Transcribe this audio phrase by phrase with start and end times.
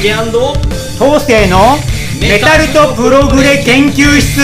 [0.00, 1.58] 竹東勢の
[2.20, 4.40] メタルとプログレ研究室。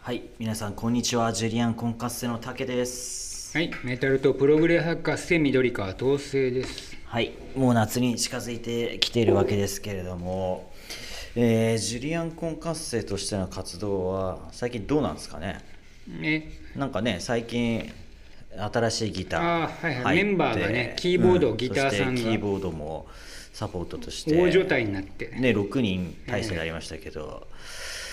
[0.00, 1.34] はい皆さんこんにちは。
[1.34, 3.54] ジュリアンコンカッセの竹です。
[3.58, 6.96] はい、メタルとプログレ博士緑川統制です。
[7.04, 10.71] はいもう夏に近づいてきているわけですけれども、
[11.34, 15.60] えージュリアンコンカッセとしての活動は最近どうなんですかね？
[16.22, 16.42] え、
[16.76, 17.90] なんかね最近
[18.72, 20.16] 新しいギターはいはい。
[20.16, 21.56] メンバーがねキーボードうん。
[21.56, 23.06] ギターさんキーボードも
[23.52, 27.46] サポートとして大所帯になって、ね6人体制になりましたけど、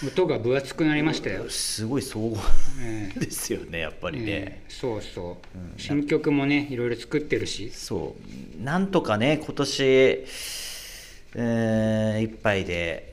[0.06, 1.50] 音が分厚くなりましたよ。
[1.50, 2.38] すごい総合
[2.82, 3.20] ええ。
[3.20, 4.66] ですよねやっぱりね、ええ。
[4.70, 8.16] そうそう、新曲もねいろいろ作ってるし、そ
[8.60, 8.64] う。
[8.64, 13.09] なんとかね今年、えーいっぱいで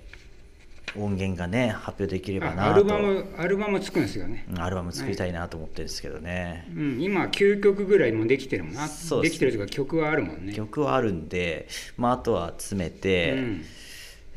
[0.95, 4.46] 音源がね発表できればなアルバムアルバム作るんですよね。
[4.51, 10.52] うんアルバム作りたいなと思ってるんですけどね、うん、今9曲ぐらいもできてるもんな、そうですできてるというか曲はあるもんね。
[10.54, 13.65] 曲はあるんで、まあ、あとは詰めて、うん。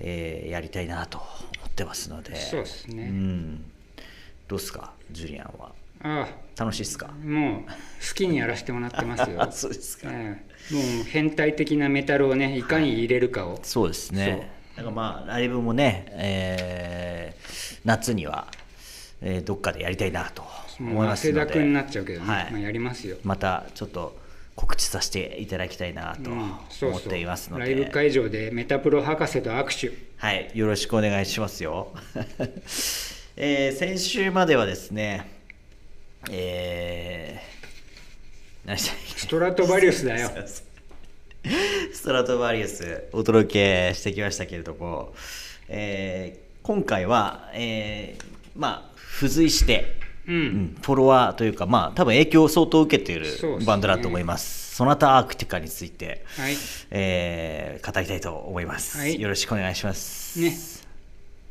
[0.02, 1.28] えーやりたいなと思
[1.68, 2.36] ってますので。
[2.36, 3.08] そうですね。
[3.10, 3.58] ん、
[4.48, 5.74] どうっすかジュリアンは？
[6.02, 7.10] あ楽しいっすか？
[7.10, 7.68] あもう好
[8.16, 9.46] きにやらせてもらってますよ。
[9.52, 10.42] そうですか、え
[10.72, 10.74] え。
[10.74, 18.48] もう変態的なメタルをねいかに入れるかを、そうですねだからまあライブもね、えー夏には、
[19.22, 20.44] えーどっかでやりたいなと
[20.80, 21.42] 思いますので。
[21.42, 22.52] 汗だくになっちゃうけどね、はい。
[22.52, 23.18] まあ、やりますよ。
[23.24, 24.18] またちょっと
[24.56, 29.96] 告知させていただきたいなとうんそう思っそうていますので、ライブ会場でメタプロ博士と握手。
[30.18, 31.94] はい、よろしくお願いしますよ。
[33.36, 35.30] えー先週まではですね、
[36.30, 39.20] えー、何でしたっけ？
[39.20, 40.30] ストラトバリウスだよ
[41.94, 43.54] ストラトバリウスお届
[43.90, 45.14] けしてきましたけれども、
[45.68, 48.24] えー今回は、えー
[48.56, 49.96] まあ付随して、
[50.28, 53.26] うん、うんフォロワーというかまあ多分影響を相当受けている
[53.66, 54.76] バンドだと思います。
[54.76, 56.56] ソナタアークティカについて、はい。
[56.92, 59.20] えー語りたいと思います、はい。
[59.20, 60.40] よろしくお願いします。
[60.40, 60.79] ね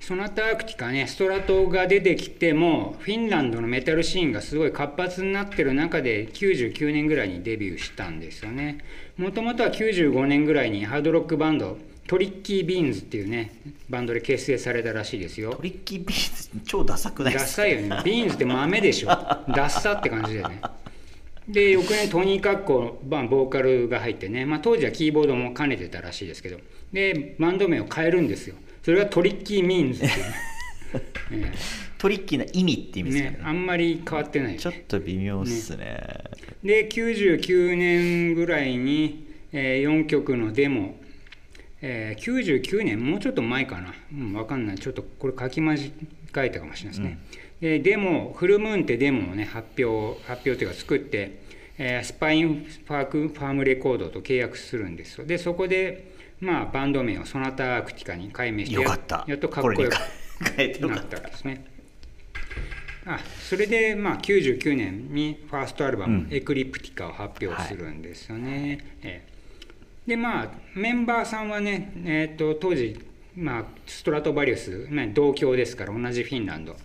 [0.00, 8.78] ソナタアークティカねストラトが出てきてもフィンランドのメタルシーンがすごい活発になってる中で99年ぐらいにデビューしたんですよね
[9.18, 11.76] もともとは95年ぐらいにハードロックバンド
[12.06, 13.52] トリッキー・ビーンズっていうね
[13.90, 17.60] バンドで結成されたらしいですよトリッキービーンズ超ダサくないですか？
[17.60, 18.00] ダサいよね。
[18.02, 19.08] ビーンズって豆でしょ。
[19.08, 20.62] ダッサって感じだよね。
[21.48, 26.58] で、翌年トニー・カッコ、まあ、ボーカルが入ってね、まあ、当時はキーボードも兼ねてたらしいですけど、
[26.92, 28.56] で、バンド名を変えるんですよ。
[28.82, 31.52] それがトリッキー・ミーンズっていうね。
[31.98, 33.36] トリッキーな意味って意味ですかね。
[33.36, 34.48] ねあんまり変わってない。
[34.50, 35.98] よねちょっと微妙っすね。
[36.62, 40.96] で99年ぐらいに、え4曲のデモ、
[41.80, 44.78] えー99年もうちょっと前かな、うん、分かんない。
[44.78, 45.90] ちょっとこれ書き間違
[46.36, 47.18] えたかもしれないですね、
[47.60, 51.40] でデモフルムーンってデモをね発表発表というか作って、
[51.78, 55.26] えースパインパークファームレコードと契約するんですよ。
[55.26, 60.04] でそこでまあバンド名をソナタアークティカに改名してやっとかっこよくなった。
[61.00, 61.64] ったわけですね。
[63.06, 63.18] あ
[63.48, 68.78] それで、まあ、99年にファーストアルバム「エクリプティカ」を発表するんですよね。
[69.02, 69.38] ええ。
[70.06, 72.98] でまあメンバーさんはね、えー、と当時、
[73.34, 76.76] まあ、ストラトバリウス、まあ、同郷ですから同じフィンランド、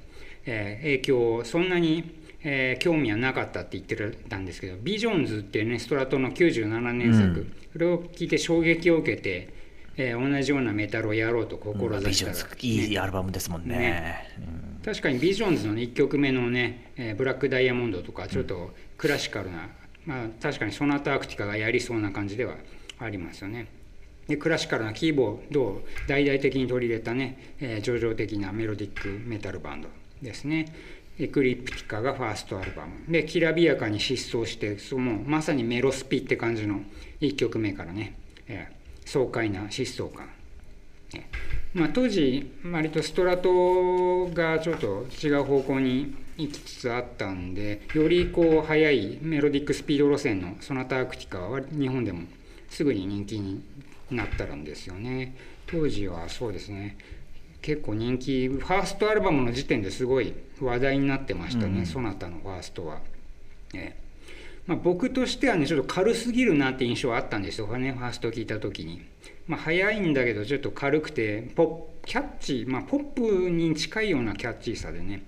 [0.45, 2.03] えー影響をそんなに、
[2.43, 3.95] えー興味はなかったって言って
[4.29, 7.53] たんですけどビジョンズっていうねストラトの97年作、うん。
[7.71, 9.53] それを聞いて衝撃を受けて、
[9.97, 13.77] えー同じようなメタルをやろうとビ志したら、ジョンズいいアルバムですもんね。
[13.77, 14.27] ね。
[14.39, 14.81] うん。
[14.83, 19.69] 確かにビジョンズの、ね、1曲目のね、えーブラックダイヤモンドとかちょっとクラシカルな、
[20.05, 22.55] まあ、確かにソナタアクティカがやりそうな感じでは
[22.99, 23.67] ありますよね。
[24.27, 29.89] でクラシカルなキーボードを大々的に取り入れたね、えー上々的なメロディックメタルバンド
[30.23, 30.73] ですね。
[31.19, 33.11] エクリプティカがファーストアルバム。
[33.11, 36.81] できらびやかに疾走してそのまさにメロスピって感じの
[37.21, 38.15] 1曲目からね、
[38.47, 40.29] えー爽快な疾走感。
[41.73, 52.23] まあ、当時割とストラトがちょっと違う方向に行きつつあったんでよりこう速いメロディックスピード路線のソナタアクティカは日本でも
[52.69, 53.63] すぐに人気に
[54.09, 55.35] なったんですよね。
[55.67, 56.97] 当時はそうですね。
[57.63, 61.85] 結構人気ファーストアルバムの時点ですごい話題になってましたね、うん。
[61.85, 62.99] ソナタのファーストは。
[63.73, 64.03] ええ。
[64.67, 69.01] まあ、僕としてはねちょっと軽すぎるなって印象はあったんですよねファースト聞いた時に。
[69.47, 75.23] まあ、早いんだけどちょっと軽くてポッキャッチー、まあ、ポップに近いようなキャッチーさでね、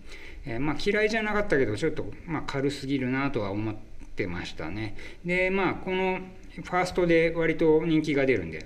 [0.46, 3.76] えーまあ、嫌いじゃなかったけどちょっとまあ軽すぎるなとは思っ
[4.16, 4.98] てましたね。
[5.24, 6.20] でまあこの
[6.56, 8.66] ファーストで割と人気が出るんで、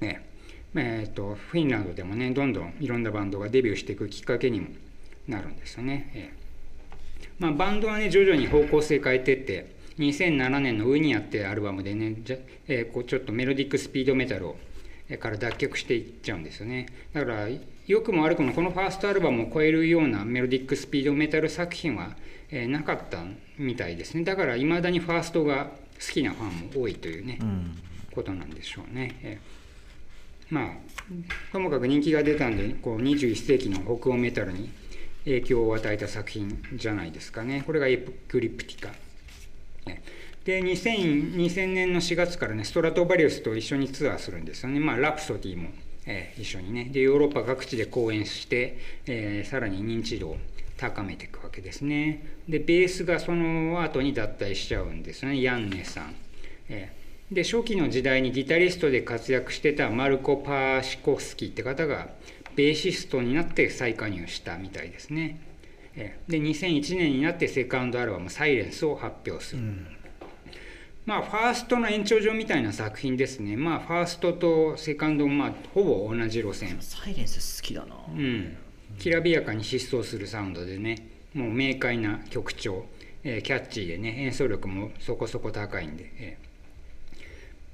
[0.00, 0.27] ね
[0.78, 4.68] えー、とフィンランドでもねどんどんいろんなバンドがデビューしていくきっかけにも
[5.26, 6.10] なるんですよね。
[6.14, 6.38] えー
[7.38, 12.36] まあ、バンドはね徐々に方向性変えてって2007年の「ウニア」ってアルバムでねじゃ、
[12.66, 14.56] えーこうちょっとメロディックスピードメタルを
[15.08, 16.86] えーから脱却していっちゃうんですよね。
[17.12, 17.48] だから
[17.86, 22.16] 良くも悪くもこのファーストアルバムを超えるようなメロディックスピードメタル作品は、
[22.50, 23.24] えーなかった
[23.56, 24.24] みたいですね。
[24.24, 27.78] だからいまだにファーストが好きなファンも多いというね、うん。
[28.12, 29.16] ことなんでしょうね。
[29.22, 29.67] えー
[30.50, 34.70] まあともかく人気が出たんでこう21世紀の北欧メタルに
[35.24, 37.62] 影響を与えた作品じゃないですかね。
[37.66, 38.90] これがエクリプティカ。
[40.44, 45.68] で 2000, 2000年の4月からねストラトバリウスと一緒にツアーするんですよね、まあ、ラプソディも、
[46.06, 46.84] えー一緒にね。
[46.84, 50.36] でヨーロッパ各地で公演して、えーさらに認知度を
[50.78, 52.24] 高めていくわけですね。
[52.48, 55.42] でベースがその後に脱退しちゃうんですね。
[55.42, 56.14] ヤンネさん、
[56.68, 56.97] えー
[57.30, 62.08] で初期の時代にギタリストで活躍してたマルコ・パーシコフスキーって方が
[62.56, 65.40] ベーシストになって再加入したみたいですね。
[65.94, 69.62] えーで2001年になってセカンドアルバム「サイレンスを発表する、
[71.04, 73.56] まあファーストの延長上みたいな作品ですね。
[73.56, 76.76] まあファーストとセカンドまあほぼ同じ路線。
[76.80, 78.56] サイレンス好きだな、うん、
[78.98, 82.86] きらびやかに疾走するサウンドでねもう明快な曲調、
[83.22, 86.47] えーキャッチーでね演奏力もそこそこ高いんで、えー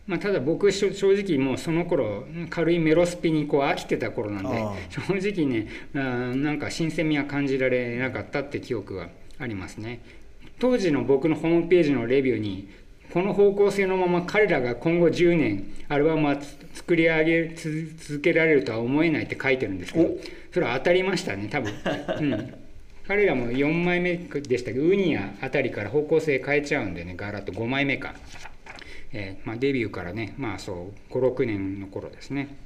[0.07, 9.09] まあ、ただ僕正直もうその頃軽いメロスピにこう飽きてた頃なんで正直ねなんか新鮮味は感じられなかったって記憶は
[9.39, 10.01] ありますね。
[10.59, 12.69] 当時の僕のホームページのレビューに
[13.13, 20.11] この方向性のまま彼らが今後10年アルバムはつ作り上げつ続けられるとは思えないって書いてるんですけど
[20.53, 21.73] それは当たりましたね多分、
[22.21, 22.55] うん、
[23.07, 24.79] 彼らも4枚目でしたけ？
[24.79, 28.15] どウニアあたりから方向性変えちゃうんでねガラッと5枚目か、
[29.15, 32.57] えーまあ、デビューからねまあそう56年の頃ですね。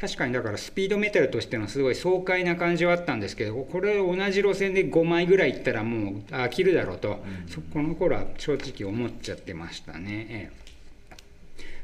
[0.00, 10.60] 確かにだからスピードメタルとしてのすごい爽快な感じはあったんですけどこれ同じ路線で5枚ぐらいいったらもう飽きるだろうと、そこの頃は正直思っちゃってましたね、ええ。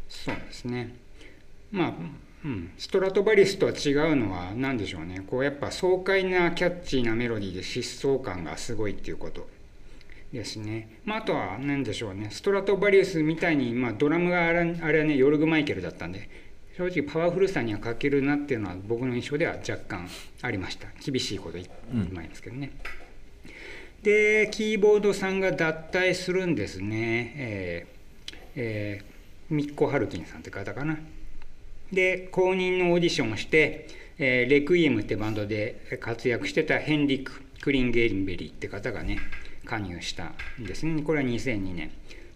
[0.09, 0.95] そうですね。
[1.71, 1.95] まあ、
[2.45, 5.23] うん、ストラトバリスとは違うのは何でしょうね。
[5.29, 9.47] こうやっぱ爽快なキャッチーなメロディーで疾走感がすごいっていうこと
[10.33, 12.29] ですね、まあ、あとは何でしょうね。
[12.31, 16.29] ストラトバリウスみたいに、まあ、ドラムがあれあれはねヨルグ・マイケルだったんで
[16.77, 20.09] 正直パワフルさには欠けるなっていうのは僕の印象では若干
[20.43, 20.89] ありました。
[21.05, 21.69] 厳しいこと言い
[22.13, 22.73] ますけどね、
[24.03, 27.33] でキーボードさんが脱退するんですね。
[27.37, 29.17] えーえー
[29.49, 30.99] ミッコ・ハルキンさんって方かな。
[31.93, 33.87] で公認のオーディションをして、
[34.19, 39.21] えーレクイエムってバンドで活躍してたヘンリック・クリンゲリンベリーって方がね
[39.67, 41.03] 加入したんですね。
[41.03, 41.91] これは2002年。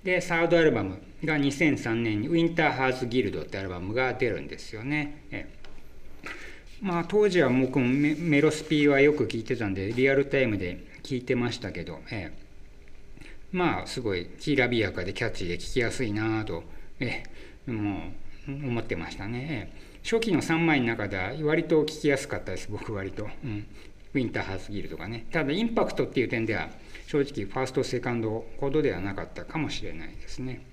[0.05, 5.47] でサードアルバムが2003年に「ウィンター・ハーツ・ギルド」ってアルバムが出るんですよね、え
[6.81, 12.51] まあ当時は僕もメロスピーはよく聞いてたんでリアルタイムで聞いてましたけど、ええ。
[13.53, 16.65] まあすごいきらびやかでキャッチーで聴きやすいなぁと、
[17.01, 17.23] え
[17.67, 18.13] も
[18.49, 19.71] う思ってましたね、
[20.03, 23.67] 初期の3枚の中では割と聴きやすかったです僕割と、うん、
[24.13, 26.69] ウィンターハーツギルとかねただインパクトっていう点では
[27.07, 30.65] 正直ファーストセカンドほどではなかったかもしれないですね、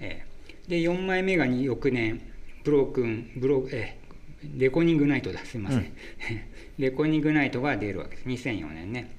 [0.00, 0.24] え
[0.68, 0.68] え。
[0.68, 2.20] で4枚目がに翌年
[2.64, 4.08] ブロークンブロええ
[4.56, 5.40] レコーニングナイトだ。
[5.44, 5.92] すいません、
[6.78, 8.28] レコーニングナイトが出るわけです。
[8.28, 9.10] 2004年ね。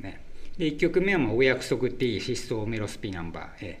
[0.00, 0.20] ね
[0.58, 3.80] で1曲目はもう「お約束」っていい疾走メロスピナンバー、え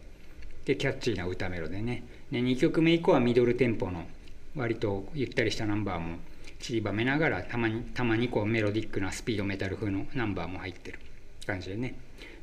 [0.64, 2.04] でキャッチーな歌メロでね。
[2.30, 4.06] で2曲目以降はミドルテンポの
[4.54, 6.18] 割とゆったりしたナンバーも
[6.62, 10.98] 散りばめながらたまにたまにこうメロディックなスピードメタル風のナンバーも入ってる。
[11.44, 11.96] 感じでね、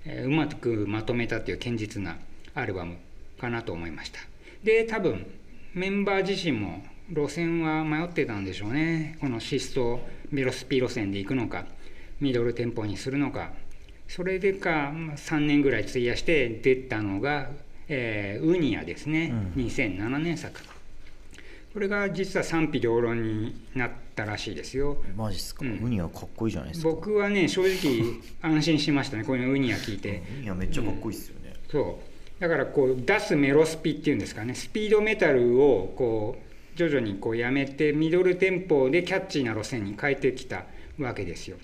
[0.06, 2.18] えーうまくまとめたっていう堅実な
[2.54, 2.98] アルバム
[3.40, 4.20] かなと思いました。
[4.64, 5.26] で多分
[5.74, 9.18] メンバー自身も路線は迷ってたんでしょうね。
[9.22, 11.66] この疾走メロスピ路線で行くのか
[12.20, 13.54] ミドルテンポにするのか。
[14.10, 17.52] それでかまあ3年ぐらい費やして出たのが、
[17.88, 20.60] えーウニアですね、2007年作
[21.80, 24.98] これが実は賛否両論になったらしいですよ。
[25.16, 25.80] マジっすか、うん。
[25.82, 26.90] ウニはかっこいいじゃないですか。
[26.90, 30.22] 僕はね正直安心しましたねこういうのウニア聞いて。
[30.40, 32.02] ウニはめっちゃかっこいいっすよね、そ
[32.38, 32.42] う。
[32.42, 34.56] だからこう出すメロスピっていうんですかね。
[34.56, 40.66] スピードメタルをこう徐々にこうやめてミドルテンポでキャッチーな路線に変えてきた
[41.00, 41.56] わけですよ。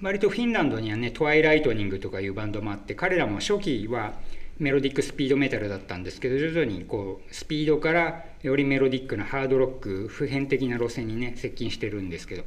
[0.00, 4.14] 割とフィンランドにはねトワイライトニングとかいうバンドもあって彼らも初期は
[4.58, 12.44] メロディックスピードメタルだったんですけど徐々にこうスピードからよりメロディックなハードロック普遍的な路線にね接近してるんですけど。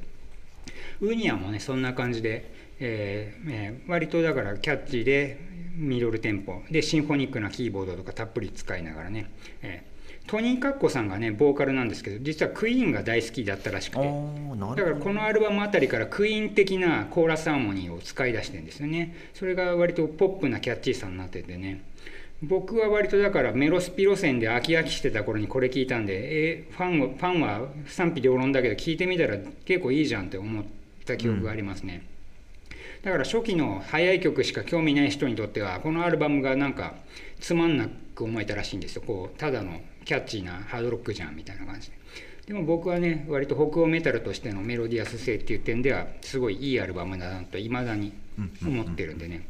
[1.01, 5.39] ウニアもねそんな感じで、えーえー割とだからキャッチーで
[5.75, 9.29] ミドルテンポでシンフォニックなキーボードとかたっぷり使いながらね、
[9.61, 9.97] えー
[10.27, 19.15] トニー・カッコさんがねボーカルなんですけど実はクイーンが大好きだったらしくあてだからこのアルバムあたりからクイーン的なコーラスハーモニーを使い出してるんですよね。
[19.33, 21.81] それが割とポップなキャッチーさになっててね
[22.43, 30.63] 僕は割とだからメロスピ路線で飽き飽きしてた頃にこれ聞いたんでえーファンをファンは賛否両論だけど聞いてみたら結構いいじゃんって思っ
[31.05, 32.03] た記憶がありますね、
[33.03, 36.95] だから初期の速い曲しか興味ない人にとってはこのアルバムがなんか
[37.39, 39.03] つまんなく思えたらしいんですよ。
[39.05, 41.97] こうただのキャッチーなハードロックじゃんみたいな感じで。
[42.47, 48.13] でも僕はね割と北欧メタルとしてのメロディアス性っていう点ではすごいいいアルバムだなといまだに
[48.65, 49.45] 思ってるんでね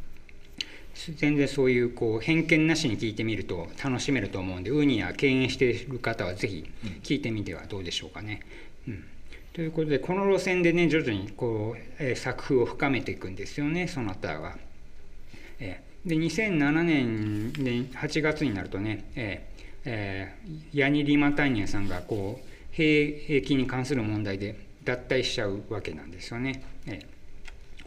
[1.17, 6.69] 全然そういうこう偏見なしに聞いてみると楽しめると思うんでウニや敬遠している方はぜひ
[7.03, 8.41] 聞いてみてはどうでしょうかね。
[8.87, 9.03] うん
[9.53, 14.57] ということでこの路線でね徐々にこう、えー作風を深めていくんですよねその他は。
[15.59, 26.63] えーで2007年で8月になるとね、えーえーヤニ・リマタイニアさんがこう兵役に関する問題で脱退しちゃうわけなんですよね。
[26.85, 27.05] えー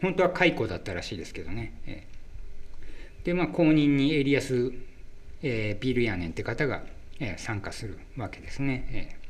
[0.01, 1.73] 本当は解雇だったらしいですけどね。
[1.85, 2.10] えー
[3.23, 4.71] でまあ後任にエリアス、
[5.43, 6.83] えーヴィルヤネンって方が、
[7.19, 8.87] えー参加するわけですね。
[8.91, 9.21] えー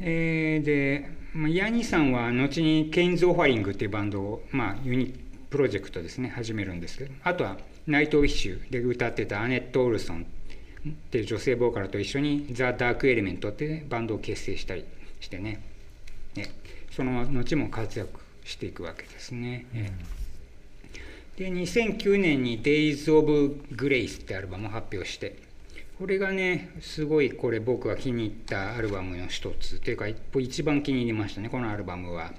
[0.00, 5.14] えーで、まあ、ヤニさんは後にケインズ・オファリングっていうバンドを、まあ、ユニット
[5.50, 7.56] プロジェクトですね始めるんですけどあとは
[7.86, 10.26] ナイト・ウィッシュで歌ってたアネット・オルソン
[10.88, 14.84] っていう女性ボーカルと一緒にザ・ダーク・エレメントってバンドを結成したり
[15.20, 15.60] してね
[16.36, 16.50] ね
[16.90, 19.66] その後も活躍していくわけですね。
[19.74, 20.17] えー
[21.38, 25.36] で2009年に「Days of Grace」ってアルバムを発表して。
[25.96, 29.80] これがねすごいこれ僕が気に入ったアルバムの一つ。
[29.80, 30.06] というか
[30.38, 32.34] 一番気に入りましたねこのアルバムは。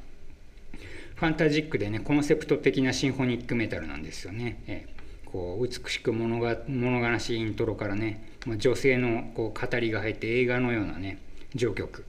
[1.16, 4.86] ファンタジックでねコンセプト的なシンフォニックメタルなんですよね、え
[5.26, 11.20] こう美しく物が物悲しいイントロからねま女性のこう語りが入って映画のようなね
[11.58, 12.06] 序曲、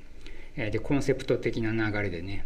[0.57, 0.71] え。
[0.71, 2.45] でコンセプト的な流れでね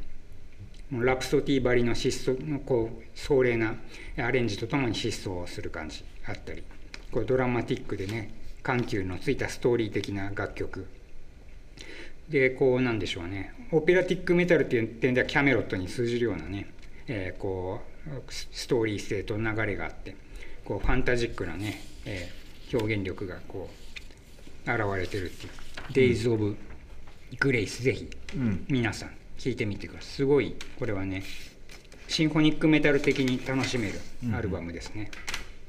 [1.03, 3.75] ラプソディばりの疾走のこう壮麗な
[4.19, 6.63] アレンジとともに疾走をする感じあったり
[7.11, 8.31] こうドラマティックでね
[8.63, 10.87] 緩急のついたストーリー的な楽曲。
[12.29, 13.53] でこうなんでしょうね。
[13.71, 16.67] オペラティックメタルっていう点ではキャメロットに通じるようなね、
[17.07, 20.15] えーこうスストーリー性と流れがあって
[20.65, 22.45] こうファンタジックなね、えー
[22.77, 23.69] 表現力がこ
[24.67, 25.35] う現れてるっ
[25.93, 26.57] ていう「Days of
[27.39, 28.65] Grace」ぜひうん。
[28.69, 30.11] 皆さん聞いてみてください。
[30.11, 31.23] すごいこれはね
[32.09, 33.99] シンフォニックメタル的に楽しめる
[34.35, 35.11] アルバムですね、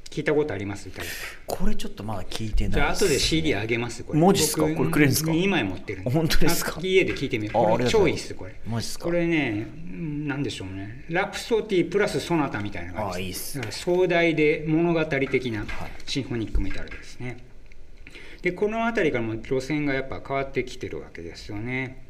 [0.04, 0.90] 聞いたことあります？
[0.90, 1.04] 大
[1.46, 2.72] これちょっとまだ聞いてない。
[2.74, 4.20] じゃあ後です CD あげますこれ。
[4.20, 4.62] マジっすか？
[4.62, 6.74] 僕これくれるんですか？2枚持ってるん本当ですか？
[6.76, 8.34] あ家で聞いてみるこれ超いいっす。
[8.34, 9.04] これマジっすか？
[9.06, 11.04] これねうんなんでしょうね。
[11.08, 13.16] ラプソディプラスソナタみたいな感じ。
[13.16, 13.60] あいいっす。
[13.70, 15.64] 壮大で物語的な
[16.06, 17.44] シンフォニックメタルですね。
[18.42, 22.05] でこの辺りからも路線がやっぱ変わってきてるわけですよね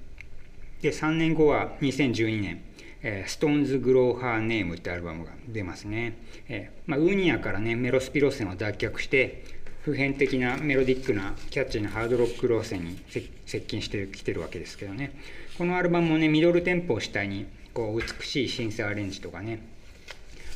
[0.83, 2.63] で3年後は2012年
[3.03, 6.17] 「えー、Stone's Grow Her Name」ってアルバムが出ますね、
[6.49, 9.45] えまあ、ウニアからねメロスピ路線を脱却して
[9.87, 12.99] 普遍的なメロディックなキャッチーなハードロック路線に
[13.47, 15.13] 接近してきてるわけですけどね。
[15.57, 19.61] このアルバムもねミドルテンポを主体にこう美しいシンセアレンジとかね。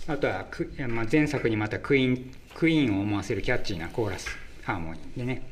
[0.09, 0.47] あとは、
[0.89, 4.29] まあ、前作にまたクイーンクイーンを思わせるキャッチーなコーラス
[4.65, 5.43] ハーモニーでね、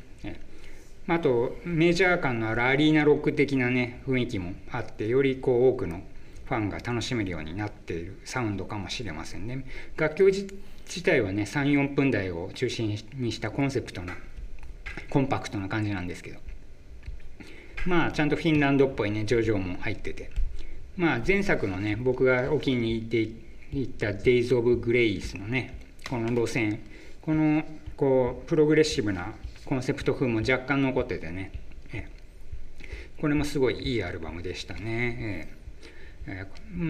[1.15, 6.01] あ、とメジャー感のあるアリーナロック的なね雰囲気もあってよりこう多くの
[6.45, 9.65] ファンが楽しめるようになっているサウンドかもしれませんね。
[9.97, 14.17] 楽曲自体はね34分台を中心にしたコンセプトな
[15.09, 16.39] コンパクトな感じなんですけど。
[17.85, 20.29] まあちゃんとフィンランドっぽいねジョジョも入ってて。
[20.97, 23.35] まあ前作のね僕がお気に入り
[23.71, 25.77] でいった「Days of Grace」のね
[26.09, 26.79] この路線
[27.21, 27.63] この
[27.95, 29.33] こうプログレッシブな
[29.69, 31.51] コンセプト風も若干残っててね、
[31.93, 32.87] ええ。
[33.21, 35.47] これもすごいいいアルバムでしたね、
[36.27, 36.45] え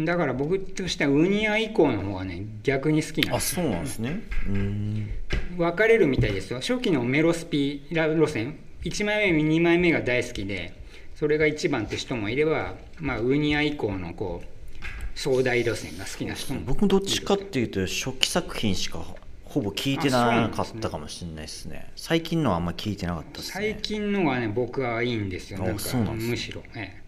[0.05, 4.21] だから僕としてはウニア以降の方がね逆に好きなんですあそうなんですね。
[4.47, 5.09] うん。
[5.57, 6.59] 分かれるみたいですよ。
[6.59, 8.57] 初期のメロスピ路線。
[8.83, 10.73] 1枚目2枚目が大好きで
[11.15, 19.03] それが一番って人もいれば、まあ、ウニア以降のこう壮大路線が好きな人も僕どっちかっていうと初期作品しか
[19.49, 21.91] ほぼ聞いてなかったかもしれないですね。
[21.95, 25.59] 最近のはあんま聞いてなかったです最ね近のがね僕はいいんですよ。
[25.59, 25.73] ね。
[25.73, 26.63] むしろ。
[26.75, 27.01] え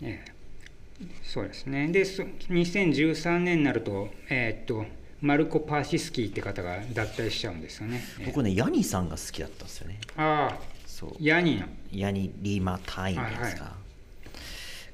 [0.00, 0.02] え。
[0.02, 1.04] ええ。
[1.22, 1.88] そうですね。
[1.88, 4.84] でそ2013年になるとえーっと
[5.20, 8.26] マルコ・パーシスキーって方が脱退しちゃうんですよね、ええ。
[8.26, 9.98] 僕ねヤニさんが好きだったんですよね。
[10.16, 10.58] ああ。
[10.86, 11.10] そう。
[11.20, 11.66] ヤニの。
[11.92, 13.88] ヤニ・リーマ・タインですか、はいは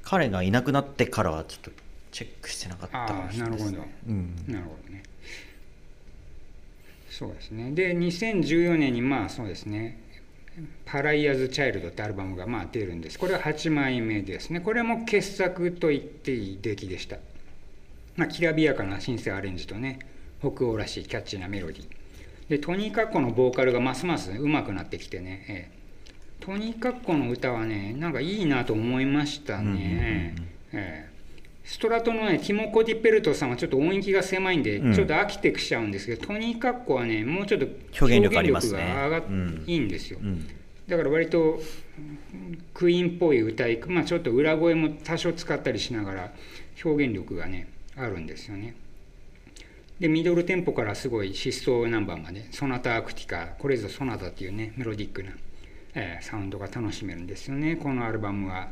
[0.05, 1.71] 彼がいなくなってからはちょっと
[2.11, 4.35] チェックしてなかったかああもしれないですなるほど、うん。
[4.47, 5.03] なるほどね
[7.17, 7.71] そうですね。
[7.71, 9.97] で2014年にまあそうですね
[10.83, 13.17] 「パライアーズ・チャイルド」ってアルバムがまあ出るんです。
[13.17, 14.59] これは8枚目ですね。
[14.59, 17.17] これも傑作と言っていい出来でした、
[18.17, 19.99] まあ、きらびやかなシンセアレンジとね
[20.41, 21.87] 北欧らしいキャッチーなメロディー。
[22.49, 30.35] でトニー・カッコのボーカルがますます上手くなってきてね、えー、トニー・カッコの歌はねなんかいいなと思いましたね、
[30.73, 31.14] えー
[31.65, 34.93] ストラトのねティモコ・ディペルトさんはちょっと音域が狭いんで、うん。
[34.93, 37.65] ちょっと飽きてきちゃうんですけどトニー・カッコはねもうちょっと
[37.99, 38.35] 表現力
[38.71, 40.47] が上がっうんいいんですよ、うん。
[40.87, 46.31] だから割とうんクイーンっぽい歌いまあちょっと裏声も多少使ったりしながら
[46.83, 48.75] 表現力がねあるんですよね。
[49.99, 55.31] でミドルテンポからすごい疾走ナンバーまでソナタアクティカこれぞソナタっていうねメロディックな、
[55.93, 57.77] えーサウンドが楽しめるんですよね。
[57.77, 58.67] このアルバムは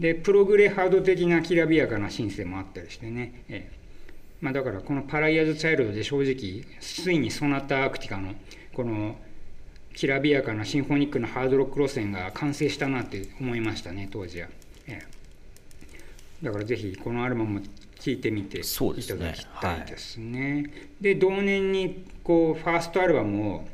[0.00, 3.80] でプログレハード的なきらびやかなシンセもあったりしてね、えー
[4.40, 8.32] まあ、だからこのパライアズ・チャイルドで正直ついにソナタアクティカの
[8.72, 9.16] この
[9.94, 14.48] きらびやかなシンフォニックなハードロック路線が完成したなって思いましたね当時は、
[14.86, 16.44] ええ。
[16.46, 17.66] だからぜひこのアルバムも
[17.98, 20.64] 聴いてみていただきたいですね。
[20.98, 23.68] で同年にこうファーストアルバムを、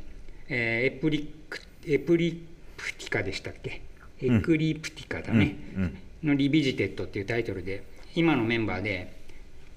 [0.49, 3.81] えーエクリプエクリプティカでしたっけ？
[4.21, 7.83] エクリプティカだね、うんの Revisited っていうタイトルで
[8.15, 9.13] 今のメンバーで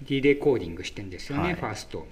[0.02, 1.54] リレコーディングしてんですよね、はい。
[1.54, 2.06] ファースト。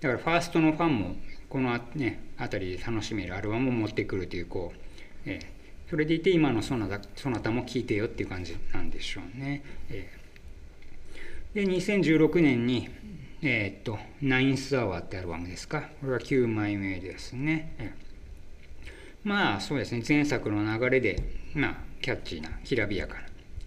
[0.00, 1.16] だからファーストのファンも
[1.48, 4.78] このあねあたりで楽しめるアルバムを持ってくるというこう、
[5.26, 5.54] ええ。
[5.88, 10.10] それでいて今のソナタソナタも聴いてよっていう感じなんでしょうね、え
[11.54, 11.64] え。
[11.64, 12.88] で2016年に
[13.42, 15.90] えーっと「ナインスアワー」ってアルバムですか。
[16.00, 18.88] これは9枚目ですね、ええ。
[19.22, 20.02] まあそうですね。
[20.08, 21.22] 前作の流れで
[21.54, 23.20] まあキャッチーなきらびやかな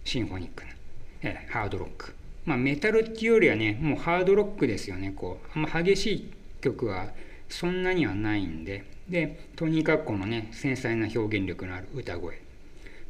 [0.08, 0.70] シンフォニックな、
[1.20, 2.14] えーハードロック。
[2.46, 5.12] まあメタルっていうよりはねもうハードロックですよね。
[5.14, 7.08] こうあんま激しい曲は
[7.50, 8.86] そんなにはないんで。
[9.06, 12.40] でとにかくこのね繊細な表現力のある歌声。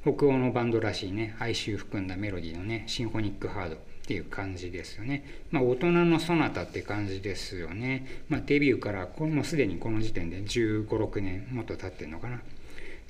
[0.02, 5.24] 北欧のバンドらしいね哀愁含んだメロディーのねシンフォニックハードっていう感じですよね。
[5.52, 8.24] まあ大人のソナタって感じですよね。
[8.28, 12.42] まあデビューからこれもすでにこの時点で1 5 6年もっと経ってるのかな。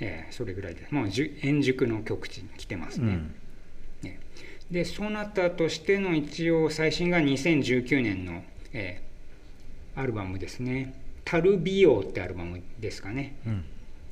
[0.00, 1.08] えーそれぐらいでもう
[1.40, 3.34] 円熟の極地に来てますね、うん。
[4.02, 4.20] ね
[4.70, 9.08] でソナタとしての一応最新が2019年の、えー
[10.00, 13.64] アルバムですね「タルビオ」ってアルバムですかねうん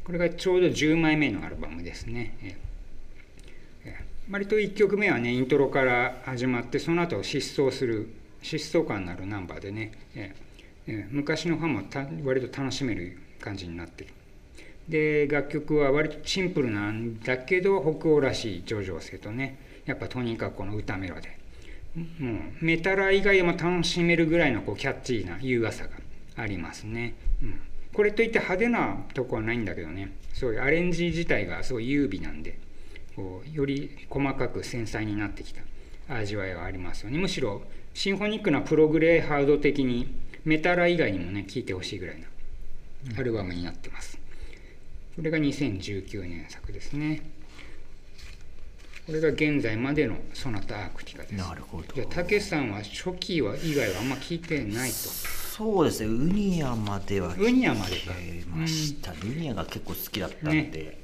[0.02, 2.36] これがちょうど10枚目のアルバムですね。
[2.42, 2.54] えー
[3.84, 8.08] えー割と1曲目はねイントロから始まってその後疾走する
[8.42, 14.10] 疾走感のあるナンバーでね、えーえー昔のファンもた割と楽しめる感じになってる。
[14.88, 21.38] で楽曲は割とシンプルなんだけど北欧らしい上々性とねやっぱとにかくこの歌メロで。
[21.96, 25.96] もうメタラ以外でも楽しめるぐらいのこうキャッチーな優雅さが
[26.36, 27.58] ありますね、うん、
[27.94, 30.12] これといって派手なとこはないんだけどね。
[30.34, 32.58] そういうアレンジ自体がすごい優美なんで
[33.14, 35.62] こうより細かく繊細になってきた
[36.14, 37.16] 味わいはありますよね。
[37.16, 37.62] むしろ
[37.94, 42.26] シンフォニックなプログレーハード的にメタラ以外にもね聴いてほしいぐらいな
[43.18, 44.18] アルバムになってます、
[45.16, 47.22] これが2019年作ですね。
[49.06, 51.34] これが現在までのソナタアークティカです。
[51.34, 51.94] なるほど。
[51.94, 54.96] じゃあたけしさんは初期は以外はあんま聞いてないと。
[54.96, 57.96] そうですねウニアまではウニアまで
[58.66, 60.98] した、ウニアが結構好きだったんで、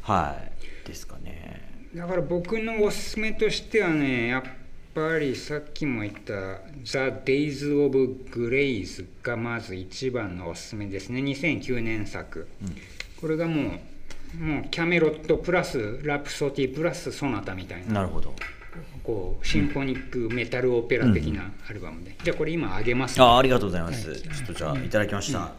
[0.00, 0.42] は
[0.84, 0.88] い。
[0.88, 1.60] ですかね。
[1.94, 4.42] だから僕のおすすめとしてはねやっ
[4.94, 7.96] ぱりさっきも言った「The Days of
[8.30, 11.20] Grace」がまず一番のおすすめですね。
[11.20, 12.48] 2009年作、
[13.20, 13.80] これがもう
[14.40, 17.94] もうキャメロットプラスラプソディプラスソナタみたいな。
[17.94, 18.34] なるほど。
[19.02, 25.52] こうシンフォニックメタルオペラ的なアルバムで、じゃあこれ今あげます、あありがとうございます、ちょっとじゃあいただきました、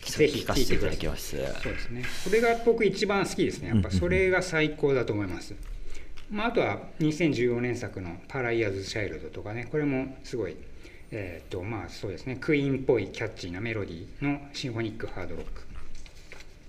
[0.00, 1.36] ぜひ聞かせていただきます。
[1.62, 2.04] そうですね。
[2.24, 3.68] これが僕一番好きですね。
[3.68, 5.54] やっぱそれが最高だと思います。
[6.30, 9.66] まあ、あとは2014年作の「パライアーズ・チャイルド」とかね。
[9.70, 10.56] これもすごい
[11.10, 12.36] えーっとまあそうですね。
[12.40, 15.62] クイーンっぽいキャッチーなメロディーのシンフォニックハードロック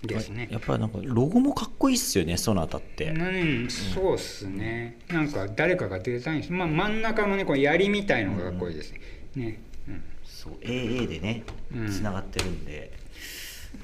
[0.02, 0.48] ですね。
[0.50, 4.98] やっぱりなんかロゴもかっこいいっすよねソナタって、うん、そうっすね。
[5.08, 9.00] なんか誰かがデザインし、まあ真ん中のね、この槍みたいのがかっこいいですね。
[9.36, 9.60] ね。
[9.88, 11.42] うんそう AA でね
[11.74, 11.88] うん。
[11.88, 12.92] つながってるんで、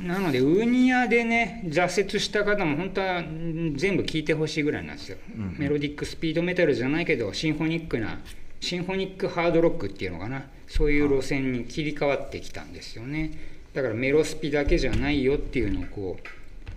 [0.01, 5.19] なのでウニアでね挫折した方も本当はん全部聞いてほしいぐらいなんですよ、
[5.59, 8.21] メロディックスピードメタルじゃないけどシンフォニックな
[8.61, 10.47] シンフォニックハードロックっていうのかな。
[10.69, 13.31] そういう路線に切り替わってきたんですよね
[13.77, 16.29] だからメロスピだけじゃないよっていうのをこう、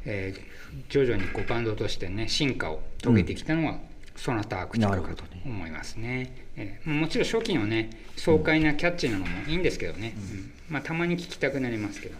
[0.05, 0.49] えー
[0.87, 3.79] 徐々にこうバンドとしてね進化を遂げてきたのは、
[4.15, 6.31] ソナタアクティカかと思いますね。
[6.57, 10.51] えーもちろん初期のね爽快なキャッチーなのもいいんですけどね、うん。
[10.69, 12.15] まあ、たまに聞きたくなりますけど。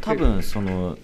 [0.00, 0.96] 多分その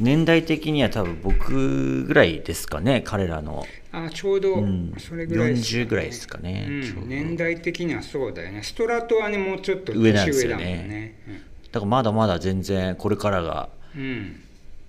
[0.00, 3.66] 年代的には多分僕ぐらいですかね彼らの。
[3.92, 4.94] あちょうどうん。
[4.96, 6.66] それぐらいですか40ぐらいですかね。
[6.70, 7.08] うん。
[7.08, 8.62] 年代的にはそうだよね。
[8.62, 10.76] ストラトはねもうちょっと上なん年上だですよね。
[10.76, 10.88] もん。
[10.88, 14.40] ねだからまだまだ全然これからがうん、うん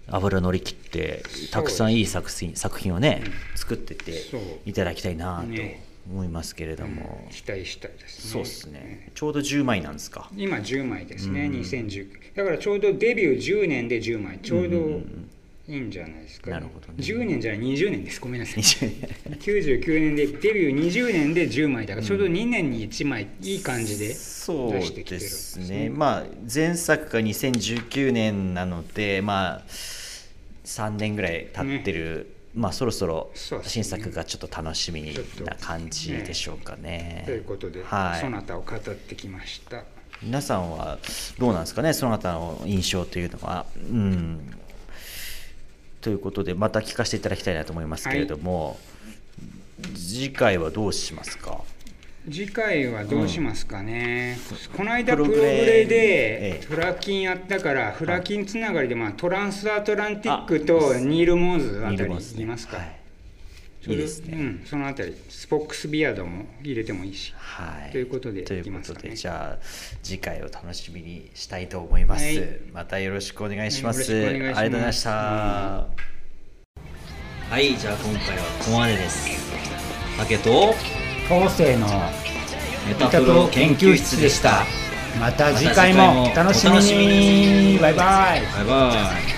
[0.08, 3.24] 油乗り切ってたくさんいい作品作品をね
[3.56, 4.14] 作ってって
[4.68, 5.84] いただきたいなとね。
[6.08, 8.32] 思いますけれども、期待したいですね。
[8.32, 9.12] そうですね。
[9.16, 10.30] ちょうど10枚なんですか。
[10.38, 11.54] 今10枚ですね、うん。
[11.62, 14.38] 2019だからちょうどデビュー10年で10枚。
[14.38, 15.02] ちょうど
[15.68, 16.94] いいんじゃないですか、なるほどね。
[17.00, 18.22] 10年じゃない20年です。
[18.22, 18.62] ごめんなさい。
[18.62, 20.16] 20 99年。
[20.16, 21.88] でデビュー20年で10枚。
[21.88, 25.90] だからちょうど2年に1枚いい感じでそう出してきてるんでですすね。
[25.90, 29.62] まあ前作が2019年なのでまあ
[30.66, 33.32] 3年ぐらい経ってる、まあそろそろ
[33.64, 35.02] 新作がちょっと楽しみ
[35.44, 37.24] な感じでしょうかね。
[37.26, 39.84] ということで、はい、そなたを語ってきました。
[40.22, 41.00] 皆さんは
[41.40, 43.66] どうなんですかねそなたの印象というのは。
[43.76, 44.56] うん
[46.06, 48.78] ということでまた聞かせていただきたいなと思いますけれども、
[49.96, 51.62] 次回はどうしますか？
[52.30, 54.38] 次回はどうしますかね、
[54.78, 55.96] この間プログレレで
[56.58, 56.66] ええ。
[56.66, 62.84] フラキンやったからフラキンつながりで、まあ、トランスアトランティックとニール・モーズあたりいますか、は
[63.88, 64.38] いいいですね。
[64.38, 67.34] うん、そのあたりスポックスビアードも入れてもいいし。
[67.38, 69.02] はい、ということでといういきますかね。
[69.02, 69.64] ことでじゃあ
[70.04, 72.60] 次回を楽しみにしたいと思います、はい。
[72.74, 75.90] またよろしくお願いします、ありがとうございました、は
[77.60, 79.30] いじゃあ今回はここまでです。
[80.18, 80.74] 竹と
[81.28, 81.88] 当世の
[82.88, 84.64] メメタプロ研究室でした。
[85.20, 87.80] また次回もお楽しみに。
[87.80, 88.42] バイバイ。
[88.42, 89.35] バイバイ